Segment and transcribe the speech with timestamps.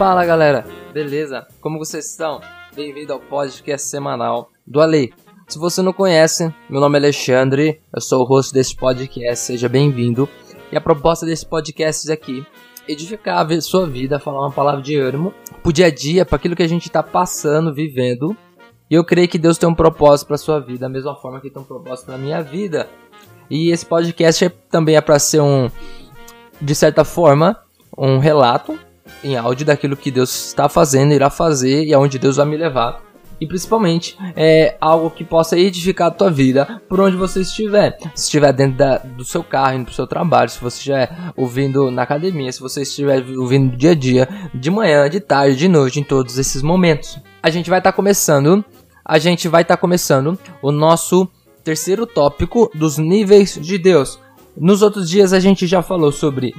[0.00, 1.46] Fala galera, beleza?
[1.60, 2.40] Como vocês estão?
[2.74, 5.12] Bem-vindo ao podcast semanal do Ale.
[5.46, 9.68] Se você não conhece, meu nome é Alexandre, eu sou o host desse podcast, seja
[9.68, 10.26] bem-vindo.
[10.72, 12.46] E a proposta desse podcast é aqui
[12.88, 16.56] edificar a sua vida, falar uma palavra de ânimo pro dia a dia, para aquilo
[16.56, 18.34] que a gente está passando, vivendo.
[18.88, 21.50] E eu creio que Deus tem um propósito para sua vida, da mesma forma que
[21.50, 22.88] tem um propósito na minha vida.
[23.50, 25.70] E esse podcast é, também é para ser um,
[26.58, 27.54] de certa forma,
[27.98, 28.78] um relato
[29.22, 33.10] em áudio daquilo que Deus está fazendo, irá fazer e aonde Deus vai me levar.
[33.40, 37.96] E principalmente é algo que possa edificar a tua vida por onde você estiver.
[38.14, 41.10] Se estiver dentro da, do seu carro, indo para o seu trabalho, se você estiver
[41.34, 45.68] ouvindo na academia, se você estiver ouvindo dia a dia, de manhã, de tarde, de
[45.68, 47.18] noite, em todos esses momentos.
[47.42, 48.62] A gente vai estar tá começando,
[49.02, 51.26] a gente vai estar tá começando o nosso
[51.64, 54.18] terceiro tópico dos níveis de Deus.
[54.54, 56.54] Nos outros dias a gente já falou sobre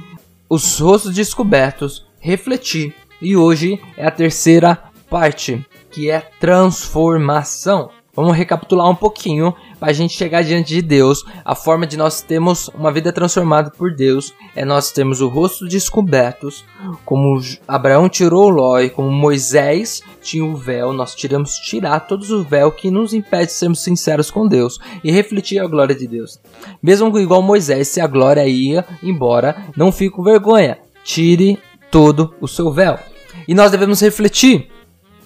[0.48, 2.94] os rostos descobertos, refletir.
[3.20, 4.78] E hoje é a terceira
[5.10, 7.90] parte, que é transformação.
[8.14, 11.24] Vamos recapitular um pouquinho para a gente chegar diante de Deus.
[11.44, 15.66] A forma de nós termos uma vida transformada por Deus é nós termos o rosto
[15.66, 16.62] descobertos,
[17.06, 22.44] como Abraão tirou o ló como Moisés tinha o véu, nós tiramos tirar todos o
[22.44, 26.38] véu que nos impede de sermos sinceros com Deus e refletir a glória de Deus.
[26.82, 30.78] Mesmo igual Moisés, se a glória ia embora, não fique com vergonha.
[31.02, 31.58] Tire
[31.92, 32.98] todo o seu véu.
[33.46, 34.68] E nós devemos refletir.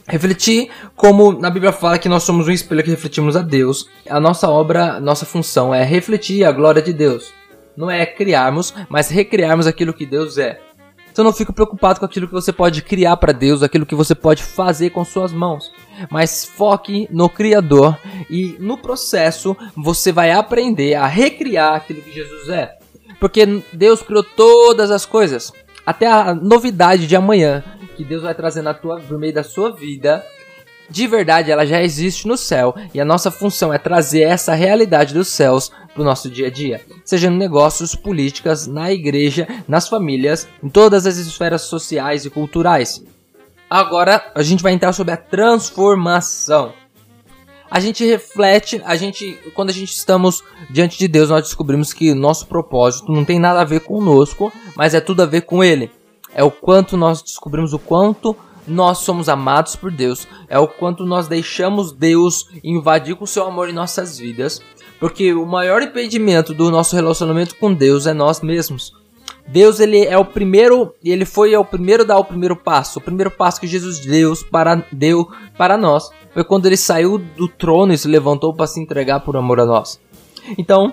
[0.09, 3.89] Refletir como na Bíblia fala que nós somos um espelho que refletimos a Deus.
[4.09, 7.33] A nossa obra, nossa função é refletir a glória de Deus.
[7.77, 10.61] Não é criarmos, mas recriarmos aquilo que Deus é.
[11.11, 14.15] Então não fique preocupado com aquilo que você pode criar para Deus, aquilo que você
[14.15, 15.73] pode fazer com suas mãos.
[16.11, 22.49] Mas foque no Criador e no processo você vai aprender a recriar aquilo que Jesus
[22.49, 22.77] é.
[23.19, 25.53] Porque Deus criou todas as coisas
[25.87, 27.63] até a novidade de amanhã
[27.97, 30.23] que Deus vai trazer na tua, por meio da sua vida,
[30.91, 35.15] de verdade ela já existe no céu e a nossa função é trazer essa realidade
[35.15, 39.89] dos céus para o nosso dia a dia, seja em negócios, políticas, na igreja, nas
[39.89, 43.03] famílias, em todas as esferas sociais e culturais.
[43.69, 46.73] Agora a gente vai entrar sobre a transformação
[47.71, 52.15] a gente reflete, a gente, quando a gente estamos diante de Deus, nós descobrimos que
[52.15, 55.91] nosso propósito não tem nada a ver conosco, mas é tudo a ver com Ele.
[56.35, 61.07] É o quanto nós descobrimos o quanto nós somos amados por Deus, é o quanto
[61.07, 64.61] nós deixamos Deus invadir com seu amor em nossas vidas,
[64.99, 68.93] porque o maior impedimento do nosso relacionamento com Deus é nós mesmos.
[69.49, 72.99] Deus ele é o primeiro, ele foi é o primeiro a dar o primeiro passo.
[72.99, 77.49] O primeiro passo que Jesus deu para, deu para nós foi quando ele saiu do
[77.49, 80.01] trono e se levantou para se entregar por amor a nós.
[80.59, 80.93] Então,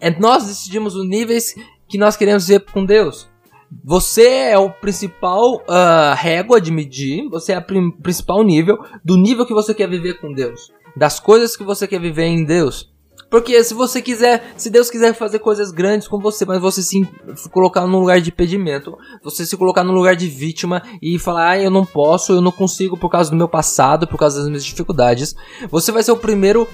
[0.00, 1.54] é, nós decidimos os níveis
[1.88, 3.28] que nós queremos ver com Deus.
[3.84, 9.44] Você é o principal uh, régua de medir, você é o principal nível do nível
[9.44, 12.90] que você quer viver com Deus, das coisas que você quer viver em Deus.
[13.30, 17.06] Porque se você quiser, se Deus quiser fazer coisas grandes com você, mas você se
[17.50, 21.58] colocar num lugar de impedimento, você se colocar num lugar de vítima e falar, ah,
[21.60, 24.64] eu não posso, eu não consigo por causa do meu passado, por causa das minhas
[24.64, 25.34] dificuldades,
[25.70, 26.66] você vai ser o primeiro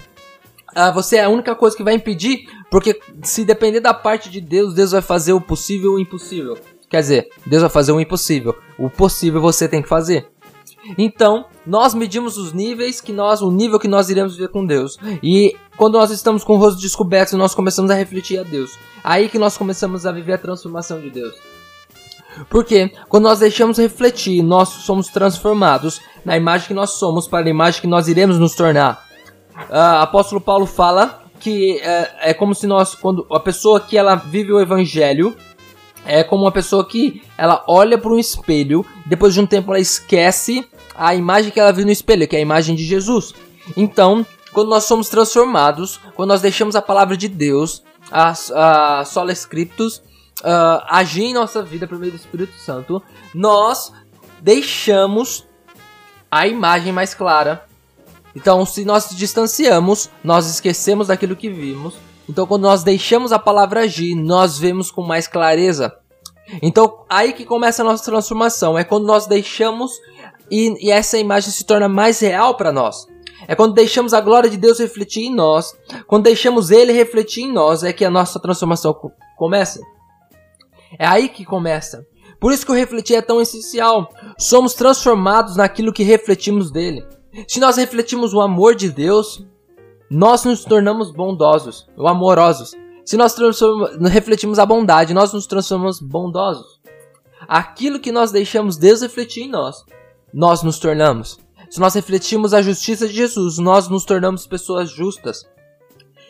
[0.75, 4.41] ah, você é a única coisa que vai impedir, porque se depender da parte de
[4.41, 6.59] Deus, Deus vai fazer o possível e o impossível.
[6.91, 8.55] Quer dizer, Deus vai fazer o impossível.
[8.79, 10.29] O possível você tem que fazer.
[10.99, 14.97] Então, nós medimos os níveis que nós, o nível que nós iremos viver com Deus.
[15.23, 18.79] E quando nós estamos com o rosto descoberto, nós começamos a refletir a Deus.
[19.03, 21.35] Aí que nós começamos a viver a transformação de Deus.
[22.51, 27.51] Porque quando nós deixamos refletir, nós somos transformados na imagem que nós somos para a
[27.51, 29.05] imagem que nós iremos nos tornar.
[29.71, 34.15] Uh, apóstolo Paulo fala que é, é como se nós, quando a pessoa que ela
[34.15, 35.37] vive o evangelho,
[36.05, 39.81] é como uma pessoa que ela olha para um espelho, depois de um tempo ela
[39.81, 43.35] esquece a imagem que ela viu no espelho, que é a imagem de Jesus.
[43.77, 48.35] Então, quando nós somos transformados, quando nós deixamos a palavra de Deus, a,
[49.01, 53.03] a sola scriptus, uh, agir em nossa vida por meio do Espírito Santo,
[53.35, 53.93] nós
[54.41, 55.47] deixamos
[56.31, 57.65] a imagem mais clara.
[58.37, 61.95] Então, se nós distanciamos, nós esquecemos daquilo que vimos.
[62.29, 65.95] Então, quando nós deixamos a palavra agir, nós vemos com mais clareza.
[66.63, 68.79] Então, aí que começa a nossa transformação.
[68.79, 69.93] É quando nós deixamos
[70.51, 73.07] e, e essa imagem se torna mais real para nós.
[73.47, 75.77] É quando deixamos a glória de Deus refletir em nós,
[76.07, 78.97] quando deixamos Ele refletir em nós, é que a nossa transformação
[79.37, 79.81] começa.
[80.99, 82.07] É aí que começa.
[82.41, 84.09] Por isso que o refletir é tão essencial.
[84.39, 87.05] Somos transformados naquilo que refletimos dele.
[87.49, 89.45] Se nós refletimos o amor de Deus,
[90.15, 92.73] nós nos tornamos bondosos, ou amorosos.
[93.05, 93.35] Se nós
[94.03, 96.81] refletimos a bondade, nós nos transformamos bondosos.
[97.49, 99.85] aquilo que nós deixamos Deus refletir em nós,
[100.33, 101.37] nós nos tornamos.
[101.69, 105.45] Se nós refletimos a justiça de Jesus, nós nos tornamos pessoas justas.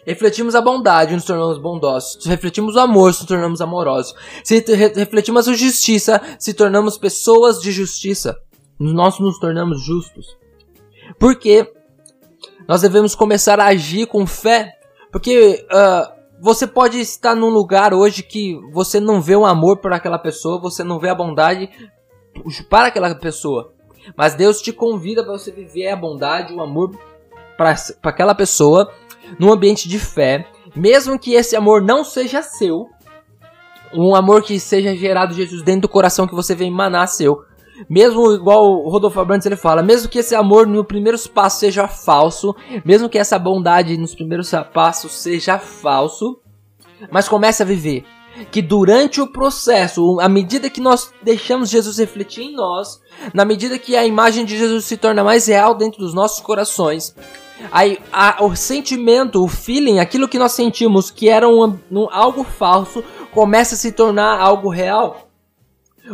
[0.06, 2.22] Refletimos a bondade, nos tornamos bondosos.
[2.22, 4.14] Se refletimos o amor, nos tornamos amorosos.
[4.42, 4.64] Se
[4.96, 8.34] refletimos a justiça, se tornamos pessoas de justiça.
[8.80, 10.38] Nós nos tornamos justos.
[11.18, 11.70] Porque
[12.66, 14.78] nós devemos começar a agir com fé.
[15.10, 19.92] Porque uh, você pode estar num lugar hoje que você não vê o amor por
[19.92, 21.70] aquela pessoa, você não vê a bondade
[22.68, 23.72] para aquela pessoa.
[24.16, 26.90] Mas Deus te convida para você viver a bondade, o amor
[27.56, 28.92] para aquela pessoa
[29.38, 32.88] num ambiente de fé, mesmo que esse amor não seja seu,
[33.92, 37.44] um amor que seja gerado Jesus dentro do coração que você vê emanar seu.
[37.88, 41.88] Mesmo igual o Rodolfo Abrantes ele fala, mesmo que esse amor no primeiros passos seja
[41.88, 42.54] falso,
[42.84, 46.38] mesmo que essa bondade nos primeiros passos seja falso,
[47.10, 48.04] mas comece a viver.
[48.50, 53.00] Que durante o processo, à medida que nós deixamos Jesus refletir em nós,
[53.32, 57.14] na medida que a imagem de Jesus se torna mais real dentro dos nossos corações,
[57.70, 62.44] Aí, a, o sentimento, o feeling, aquilo que nós sentimos que era um, um, algo
[62.44, 65.28] falso, começa a se tornar algo real.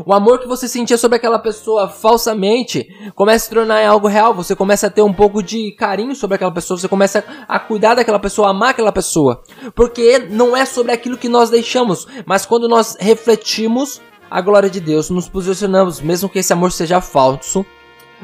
[0.07, 4.33] O amor que você sentia sobre aquela pessoa falsamente começa a se tornar algo real.
[4.35, 6.79] Você começa a ter um pouco de carinho sobre aquela pessoa.
[6.79, 9.43] Você começa a cuidar daquela pessoa, a amar aquela pessoa.
[9.75, 14.01] Porque não é sobre aquilo que nós deixamos, mas quando nós refletimos
[14.31, 17.67] a glória de Deus, nos posicionamos, mesmo que esse amor seja falso,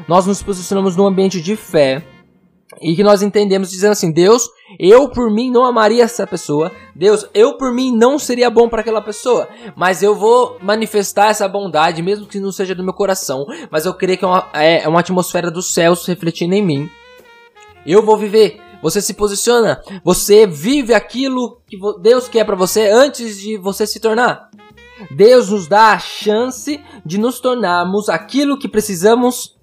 [0.07, 2.01] nós nos posicionamos num ambiente de fé
[2.81, 6.71] e que nós entendemos dizendo assim: Deus, eu por mim não amaria essa pessoa.
[6.95, 9.47] Deus, eu por mim não seria bom para aquela pessoa.
[9.75, 13.45] Mas eu vou manifestar essa bondade, mesmo que não seja do meu coração.
[13.71, 16.89] Mas eu creio que é uma, é, é uma atmosfera dos céus refletindo em mim.
[17.85, 18.59] Eu vou viver.
[18.81, 19.81] Você se posiciona.
[20.03, 24.49] Você vive aquilo que Deus quer para você antes de você se tornar.
[25.11, 29.55] Deus nos dá a chance de nos tornarmos aquilo que precisamos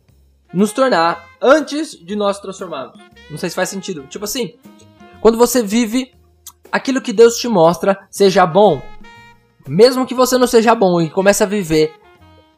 [0.53, 2.99] nos tornar antes de nós transformarmos.
[3.31, 4.07] Não sei se faz sentido.
[4.09, 4.55] Tipo assim,
[5.21, 6.13] quando você vive
[6.73, 8.81] aquilo que Deus te mostra, seja bom,
[9.69, 11.95] mesmo que você não seja bom e comece a viver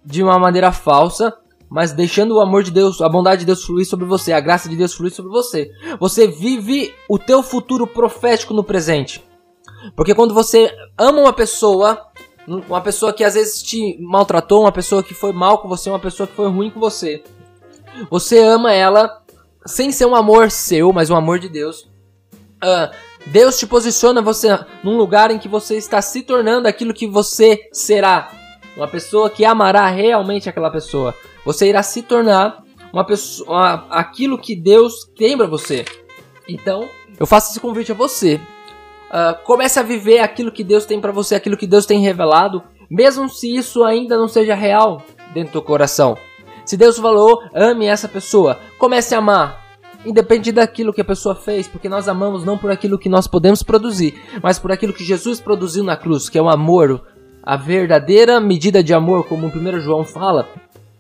[0.05, 1.37] de uma maneira falsa,
[1.69, 4.69] mas deixando o amor de Deus, a bondade de Deus fluir sobre você, a graça
[4.69, 5.69] de Deus fluir sobre você.
[5.99, 9.25] Você vive o teu futuro profético no presente.
[9.97, 12.07] Porque quando você ama uma pessoa,
[12.47, 15.99] uma pessoa que às vezes te maltratou, uma pessoa que foi mal com você, uma
[15.99, 17.23] pessoa que foi ruim com você,
[18.11, 19.23] você ama ela
[19.65, 21.89] sem ser um amor seu, mas um amor de Deus.
[22.63, 22.95] Uh,
[23.27, 27.69] Deus te posiciona você num lugar em que você está se tornando aquilo que você
[27.73, 28.31] será.
[28.77, 31.15] Uma pessoa que amará realmente aquela pessoa.
[31.45, 32.63] Você irá se tornar
[32.93, 35.85] uma pessoa, uma, aquilo que Deus tem para você.
[36.49, 36.89] Então,
[37.19, 38.41] eu faço esse convite a você.
[39.09, 42.63] Uh, comece a viver aquilo que Deus tem para você, aquilo que Deus tem revelado,
[42.91, 45.03] mesmo se isso ainda não seja real
[45.33, 46.17] dentro do coração.
[46.67, 49.65] Se Deus falou, ame essa pessoa, comece a amar.
[50.05, 53.63] Independe daquilo que a pessoa fez, porque nós amamos não por aquilo que nós podemos
[53.63, 57.07] produzir, mas por aquilo que Jesus produziu na cruz, que é o amor,
[57.41, 60.49] a verdadeira medida de amor, como o 1 João fala.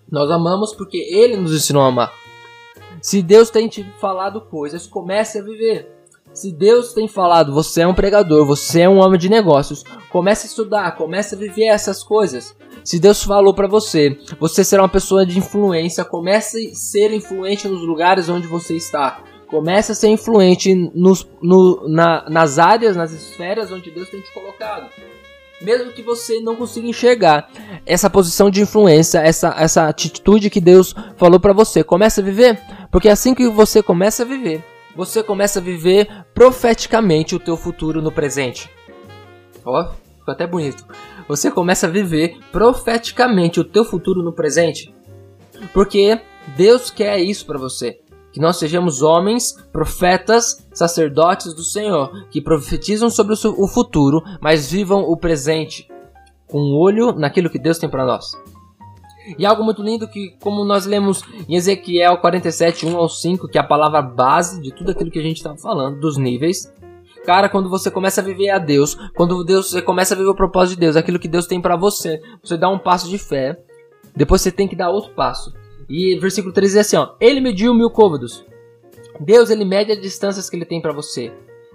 [0.09, 2.13] Nós amamos porque ele nos ensinou a amar.
[3.01, 5.96] Se Deus tem te falado coisas, comece a viver.
[6.37, 10.47] Se Deus tem falado, você é um pregador, você é um homem de negócios, comece
[10.47, 12.55] a estudar, comece a viver essas coisas.
[12.85, 17.67] Se Deus falou para você, você será uma pessoa de influência, comece a ser influente
[17.67, 19.25] nos lugares onde você está.
[19.47, 24.31] Comece a ser influente nos, no, na, nas áreas, nas esferas onde Deus tem te
[24.35, 24.91] colocado.
[25.63, 27.49] Mesmo que você não consiga enxergar
[27.87, 32.61] essa posição de influência, essa, essa atitude que Deus falou para você, comece a viver,
[32.93, 34.63] porque é assim que você começa a viver,
[34.97, 38.71] você começa a viver profeticamente o teu futuro no presente.
[39.65, 40.87] Ó, oh, ficou até bonito.
[41.29, 44.95] Você começa a viver profeticamente o teu futuro no presente.
[45.73, 46.21] Porque
[46.57, 48.01] Deus quer isso para você.
[48.33, 55.01] Que nós sejamos homens, profetas, sacerdotes do Senhor, que profetizam sobre o futuro, mas vivam
[55.01, 55.89] o presente
[56.47, 58.33] com um olho naquilo que Deus tem para nós.
[59.39, 63.59] E algo muito lindo que, como nós lemos em Ezequiel 47, 1 ao 5, que
[63.59, 66.73] é a palavra base de tudo aquilo que a gente estava falando, dos níveis.
[67.25, 70.35] Cara, quando você começa a viver a Deus, quando Deus, você começa a viver o
[70.35, 73.59] propósito de Deus, aquilo que Deus tem para você, você dá um passo de fé,
[74.15, 75.53] depois você tem que dar outro passo.
[75.89, 78.45] E versículo 13 diz assim, ó, Ele mediu mil côvados.
[79.21, 81.33] Deus, ele mede as distâncias que ele tem para você.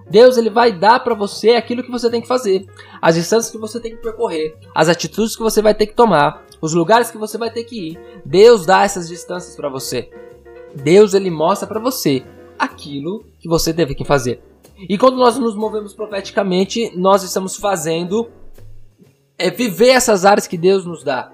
[0.10, 2.66] Deus ele vai dar para você aquilo que você tem que fazer,
[3.02, 6.46] as distâncias que você tem que percorrer, as atitudes que você vai ter que tomar,
[6.62, 8.00] os lugares que você vai ter que ir.
[8.26, 10.10] Deus dá essas distâncias para você.
[10.76, 12.24] Deus ele mostra para você
[12.58, 14.42] aquilo que você deve que fazer.
[14.88, 18.30] E quando nós nos movemos profeticamente, nós estamos fazendo
[19.38, 21.32] é viver essas áreas que Deus nos dá.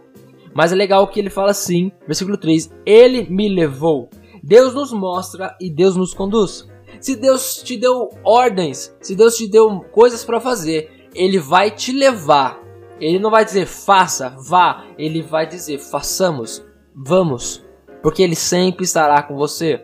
[0.53, 4.09] Mas é legal que ele fala assim, versículo 3: Ele me levou.
[4.41, 6.67] Deus nos mostra e Deus nos conduz.
[7.01, 11.91] Se Deus te deu ordens, se Deus te deu coisas para fazer, ele vai te
[11.91, 12.59] levar.
[12.99, 16.63] Ele não vai dizer faça, vá, ele vai dizer façamos,
[16.95, 17.63] vamos,
[18.01, 19.83] porque ele sempre estará com você.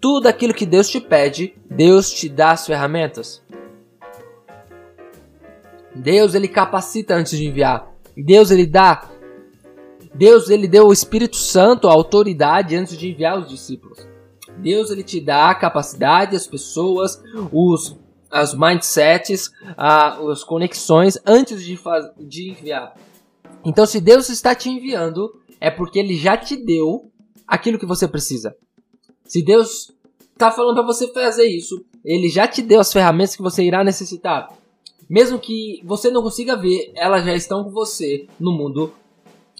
[0.00, 3.42] Tudo aquilo que Deus te pede, Deus te dá as ferramentas.
[5.94, 7.92] Deus ele capacita antes de enviar.
[8.16, 9.08] Deus ele dá
[10.14, 14.06] Deus ele deu o Espírito Santo, a autoridade antes de enviar os discípulos.
[14.56, 17.22] Deus ele te dá a capacidade, as pessoas,
[17.52, 17.96] os
[18.30, 22.94] as mindsets, as conexões antes de, faz, de enviar.
[23.64, 27.10] Então, se Deus está te enviando, é porque Ele já te deu
[27.46, 28.56] aquilo que você precisa.
[29.24, 29.92] Se Deus
[30.32, 33.82] está falando para você fazer isso, Ele já te deu as ferramentas que você irá
[33.82, 34.48] necessitar.
[35.08, 38.92] Mesmo que você não consiga ver, elas já estão com você no mundo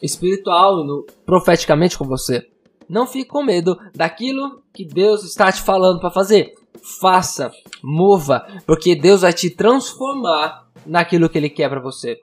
[0.03, 2.47] espiritual, no, profeticamente com você.
[2.89, 6.55] Não fique com medo daquilo que Deus está te falando para fazer.
[7.01, 7.51] Faça,
[7.83, 12.19] mova, porque Deus vai te transformar naquilo que Ele quer para você.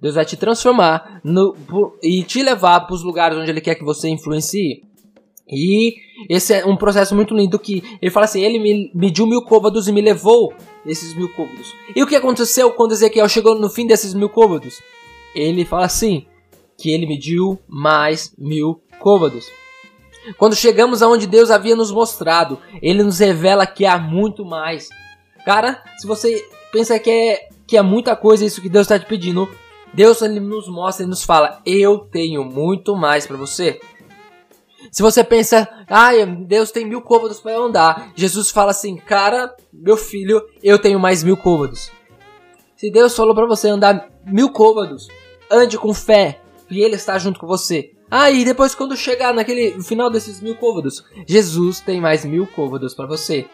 [0.00, 1.56] Deus vai te transformar no,
[2.02, 4.82] e te levar para os lugares onde Ele quer que você influencie.
[5.48, 5.94] E
[6.28, 9.86] esse é um processo muito lindo que ele fala assim: Ele me mediu mil côvados
[9.86, 10.54] e me levou
[10.86, 11.74] esses mil côvados.
[11.94, 14.80] E o que aconteceu quando Ezequiel chegou no fim desses mil côvados?
[15.34, 16.24] Ele fala assim:
[16.76, 19.50] que ele mediu mais mil côvados.
[20.38, 24.88] Quando chegamos aonde Deus havia nos mostrado, Ele nos revela que há muito mais.
[25.44, 29.06] Cara, se você pensa que é, que é muita coisa isso que Deus está te
[29.06, 29.48] pedindo,
[29.92, 33.80] Deus ele nos mostra e nos fala: Eu tenho muito mais para você.
[34.90, 39.96] Se você pensa, ai, Deus tem mil côvados para andar, Jesus fala assim, cara, meu
[39.96, 41.90] filho, eu tenho mais mil côvados.
[42.76, 45.08] Se Deus falou para você andar mil côvados,
[45.50, 46.40] ande com fé,
[46.70, 47.93] e Ele está junto com você.
[48.10, 52.94] Ah, e depois quando chegar naquele final desses mil côvados, Jesus tem mais mil côvados
[52.94, 53.46] para você.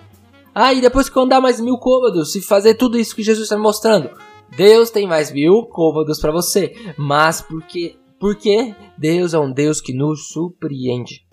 [0.55, 3.57] Ah, e depois que andar mais mil côvados, se fazer tudo isso que Jesus está
[3.57, 4.11] me mostrando,
[4.57, 6.75] Deus tem mais mil côvados para você.
[6.99, 11.25] Mas porque, porque Deus é um Deus que nos surpreende.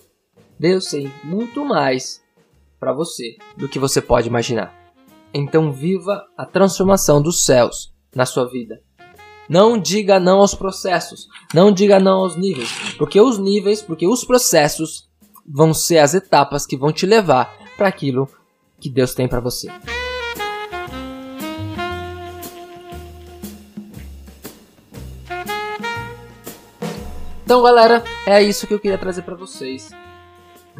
[0.59, 2.21] Deus tem muito mais
[2.79, 4.73] para você do que você pode imaginar.
[5.33, 8.81] Então viva a transformação dos céus na sua vida.
[9.49, 11.27] Não diga não aos processos.
[11.53, 12.69] Não diga não aos níveis.
[12.97, 15.07] Porque os níveis, porque os processos
[15.47, 18.27] vão ser as etapas que vão te levar para aquilo
[18.79, 19.69] que Deus tem para você.
[27.43, 29.89] Então, galera, é isso que eu queria trazer para vocês.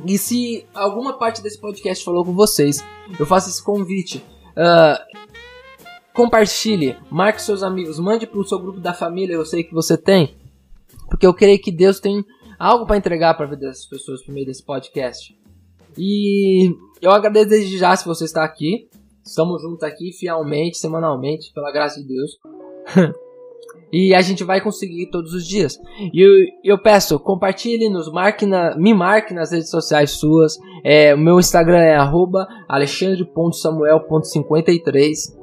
[0.05, 2.83] E se alguma parte desse podcast falou com vocês,
[3.17, 4.17] eu faço esse convite.
[4.49, 5.26] Uh,
[6.17, 9.95] Compartilhe, marque seus amigos, mande para o seu grupo da família, eu sei que você
[9.95, 10.35] tem.
[11.07, 12.25] Porque eu creio que Deus tem
[12.57, 15.39] algo para entregar para a vida dessas pessoas por meio desse podcast.
[15.95, 18.89] E eu agradeço desde já se você está aqui.
[19.23, 22.31] Estamos juntos aqui fielmente, semanalmente, pela graça de Deus.
[23.93, 25.79] e a gente vai conseguir todos os dias.
[26.11, 26.31] E eu,
[26.63, 30.57] eu peço, compartilhe, nos marque na, me marque nas redes sociais suas.
[30.83, 31.95] É, o meu Instagram é
[32.67, 35.36] alexandre.samuel.53.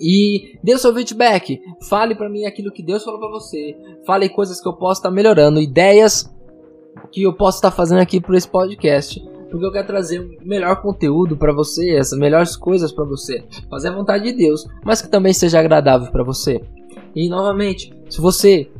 [0.00, 1.60] E dê o seu feedback.
[1.88, 3.76] Fale para mim aquilo que Deus falou para você.
[4.06, 6.32] Fale coisas que eu posso estar tá melhorando, ideias
[7.12, 9.20] que eu posso estar tá fazendo aqui por esse podcast.
[9.50, 13.44] Porque eu quero trazer um melhor conteúdo para você, as melhores coisas para você.
[13.68, 16.60] Fazer a vontade de Deus, mas que também seja agradável para você.
[17.14, 18.70] E novamente, se você,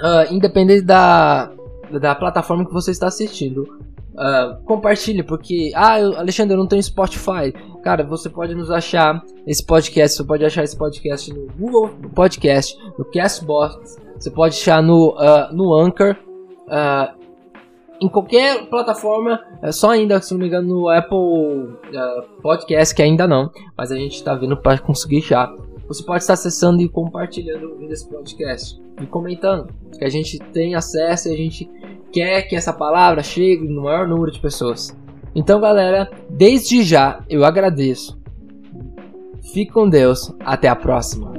[0.00, 1.52] uh, independente da,
[2.00, 3.68] da plataforma que você está assistindo,
[4.18, 5.70] Uh, compartilhe, porque.
[5.76, 7.52] Ah, Alexandre, eu não tenho Spotify.
[7.84, 10.16] Cara, você pode nos achar esse podcast.
[10.16, 13.96] Você pode achar esse podcast no Google Podcast, no Castbox.
[14.18, 16.16] Você pode achar no, uh, no Anchor.
[16.66, 17.16] Uh,
[18.00, 21.76] em qualquer plataforma, é só ainda, se não me engano, no Apple
[22.40, 25.52] Podcast, que ainda não, mas a gente está vendo para conseguir já.
[25.88, 31.28] Você pode estar acessando e compartilhando esse podcast e comentando, que a gente tem acesso
[31.28, 31.68] e a gente
[32.12, 34.96] quer que essa palavra chegue no maior número de pessoas.
[35.34, 38.18] Então, galera, desde já eu agradeço.
[39.52, 40.34] Fique com Deus.
[40.40, 41.37] Até a próxima.